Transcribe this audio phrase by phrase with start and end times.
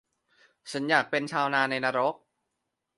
[0.71, 2.15] -ฉันอยากเป็นชาวนาในนรก